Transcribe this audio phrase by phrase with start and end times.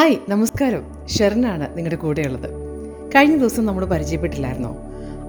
[0.00, 1.08] Hi നമസ്കാരം.
[1.08, 2.50] ഷെറിനാണ് നിങ്ങളുടെ കൂടെയുള്ളത്.
[3.14, 4.76] കഴിഞ്ഞ ദിവസം നമ്മൾ പരിചയപ്പെട്ടില്ലായിരുന്നോ?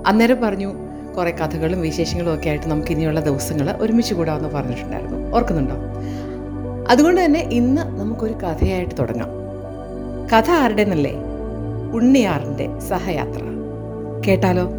[0.07, 0.73] അന്നേരം പറഞ്ഞു
[1.17, 5.35] കുറേ കഥകളും വിശേഷങ്ങളും ഒക്കെ ആയിട്ട് നമുക്ക് ഇനിയുള്ള ദിവസങ്ങൾ ഒരുമിച്ച് കൂടാമെന്ന് പറഞ്ഞിട്ടുണ്ടായിരുന്നു.
[5.35, 5.73] ഓർക്കുന്നുണ്ടോ?
[6.89, 9.27] അതുകൊണ്ട് തന്നെ ഇന്ന് നമുക്കൊരു കഥയായിട്ട് തുടങ്ങാം.
[10.33, 11.13] കഥ ആരുടെ എന്നല്ലേ
[11.93, 13.41] ഉണ്ണിയാറിന്റെ സഹയാത്ര.
[14.27, 14.69] കേട്ടാലോ?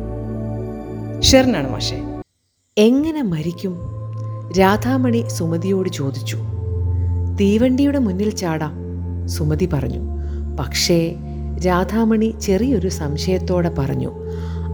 [1.21, 2.03] ഷെറിനാണ് മാഷെ.
[2.79, 3.79] എങ്ങനെ മരിക്കും?
[4.61, 6.39] രാധാമണി സുമതിയോട് ചോദിച്ചു.
[7.41, 8.82] തീവണ്ടിയുടെ മുന്നിൽ ചാടാം.
[9.27, 10.00] സുമതി പറഞ്ഞു.
[10.61, 11.16] പക്ഷേ
[11.67, 14.11] രാധാമണി ചെറിയൊരു സംശയത്തോടെ പറഞ്ഞു.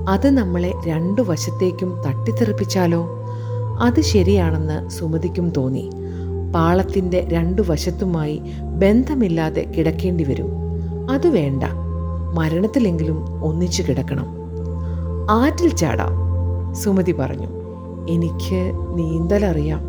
[0.08, 3.08] അത് നമ്മളെ രണ്ടു വശത്തേക്കും തട്ടിത്തെറിപ്പിച്ചാലോ?
[3.80, 5.90] അത് ശരിയാണെന്ന് സുമതിക്കും തോന്നി.
[6.54, 8.42] പാളത്തിന്റെ രണ്ടു വശത്തുമായി
[8.78, 10.52] ബന്ധമില്ലാതെ കിടക്കേണ്ടി വരും.
[11.10, 11.62] അത് വേണ്ട.
[12.34, 14.26] മരണത്തിലെങ്കിലും ഒന്നിച്ചു കിടക്കണം.
[15.30, 16.10] ആറ്റിൽ ചാടാം
[16.74, 17.48] സുമതി പറഞ്ഞു.
[18.10, 19.80] എനിക്ക് നീന്തലറിയാം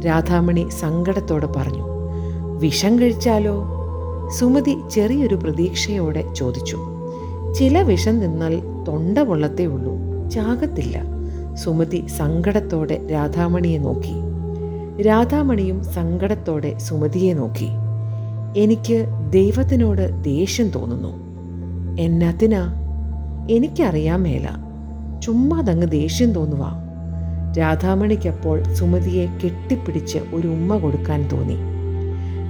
[0.00, 1.86] രാധാമണി സങ്കടത്തോടെ പറഞ്ഞു.
[2.58, 3.79] വിഷം കഴിച്ചാലോ?
[4.38, 6.78] സുമതി ചെറിയൊരു പ്രതീക്ഷയോടെ ചോദിച്ചു
[7.58, 9.98] ചില വിഷം തിന്നാൽ തൊണ്ട പൊള്ളത്തേ ഉള്ളൂ
[10.30, 11.02] ചാകത്തില്ല.
[11.54, 14.14] സുമതി സങ്കടത്തോടെ രാധാമണിയെ നോക്കി.
[15.02, 17.68] രാധാമണിയും സങ്കടത്തോടെ സുമതിയെ നോക്കി.
[18.56, 21.12] എനിക്ക് ദൈവത്തിനോട് ദേഷ്യം തോന്നുന്നു.
[22.00, 22.74] എന്നതിനാ
[23.50, 24.48] എനിക്കറിയാൻ മേല
[25.22, 26.72] ചുമ്മാതങ്ങ് ദേഷ്യം തോന്നുവാ.
[27.58, 31.69] രാധാമണിക്കപ്പോൾ സുമതിയെ കെട്ടിപ്പിടിച്ച് ഒരു ഉമ്മ കൊടുക്കാൻ തോന്നി.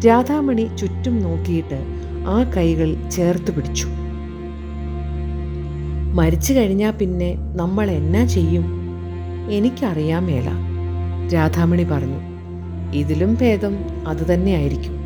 [0.06, 1.78] രാധാമണി ചുറ്റും നോക്കിയിട്ട്
[2.26, 3.86] ആ കൈകൾ ചേർത്ത് പിടിച്ചു.
[6.14, 8.64] മരിച്ചു കഴിഞ്ഞാൽ പിന്നെ നമ്മൾ എന്നാ ചെയ്യും?
[9.50, 10.48] എനിക്കറിയാൻ മേല
[11.34, 12.20] രാധാമണി പറഞ്ഞു.
[12.96, 13.74] ഇതിലും ഭേദം
[14.06, 14.96] അതുതന്നെയായിരിക്കും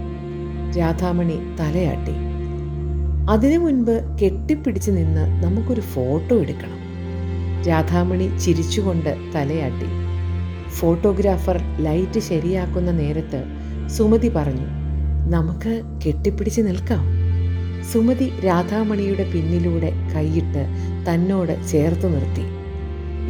[0.79, 2.15] രാധാമണി തലയാട്ടി.
[3.31, 6.81] അതിനു മുൻപ് കെട്ടിപ്പിടിച്ച് നിന്ന് നമുക്കൊരു ഫോട്ടോ എടുക്കണം
[7.69, 9.87] രാധാമണി ചിരിച്ചുകൊണ്ട് തലയാട്ടി.
[10.71, 13.45] ഫോട്ടോഗ്രാഫർ ലൈറ്റ് ശരിയാക്കുന്ന നേരത്ത്
[13.89, 14.84] സുമതി പറഞ്ഞു
[15.27, 17.05] നമുക്ക് കെട്ടിപ്പിടിച്ച് നിൽക്കാം.
[17.93, 20.67] സുമതി രാധാമണിയുടെ പിന്നിലൂടെ കൈയിട്ട്
[21.09, 22.43] തന്നോട് ചേർത്ത് നിർത്തി.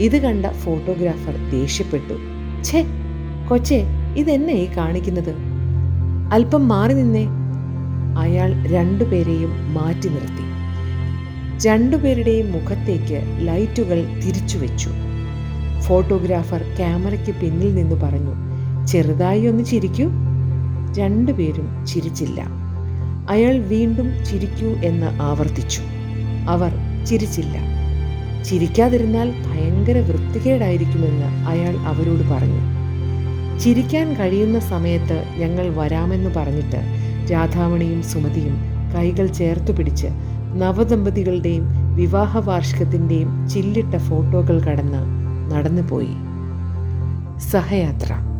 [0.02, 2.18] ഇത് കണ്ട ഫോട്ടോഗ്രാഫർ ദേഷ്യപ്പെട്ടു.
[2.64, 2.84] ഛേ
[3.48, 3.86] കൊച്ചേ
[4.16, 5.34] ഇതെന്നെ ഈ കാണിക്കുന്നത്?
[6.32, 7.26] അല്പം മാറി നിന്നേ.
[8.18, 10.54] അയാൾ രണ്ടുപേരെയും മാറ്റി നിർത്തി.
[11.68, 14.90] രണ്ടുപേരുടെയും മുഖത്തേക്ക് ലൈറ്റുകൾ തിരിച്ചു വെച്ചു.
[15.80, 18.34] ഫോട്ടോഗ്രാഫർ ക്യാമറയ്ക്ക് പിന്നിൽ നിന്ന് പറഞ്ഞു
[18.86, 20.23] ചെറുതായി ഒന്ന് ചിരിക്കൂ.
[20.98, 22.44] രണ്ടുപേരും ചിരിച്ചില്ല.
[23.30, 25.80] അയാൾ വീണ്ടും ചിരിക്കൂ എന്ന് ആവർത്തിച്ചു.
[26.48, 26.72] അവർ
[27.04, 27.74] ചിരിച്ചില്ല.
[28.44, 32.74] ചിരിക്കാതിരുന്നാൽ ഭയങ്കര വൃത്തികേടായിരിക്കുമെന്ന് അയാൾ അവരോട് പറഞ്ഞു.
[33.58, 36.80] ചിരിക്കാൻ കഴിയുന്ന സമയത്ത് ഞങ്ങൾ വരാമെന്ന് പറഞ്ഞിട്ട്
[37.32, 38.56] രാധാമണിയും സുമതിയും
[38.96, 40.06] കൈകൾ ചേർത്തു പിടിച്ച്
[40.56, 44.98] നവദമ്പതികളുടെയും വിവാഹ വാർഷികത്തിന്റെയും ചില്ലിട്ട ഫോട്ടോകൾ കടന്ന്
[45.50, 46.14] നടന്നുപോയി.
[47.50, 48.33] സഹയാത്ര.